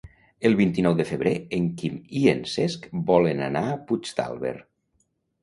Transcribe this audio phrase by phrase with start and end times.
[0.49, 4.57] El vint-i-nou de febrer en Quim i en Cesc volen anar a Puigdàlber.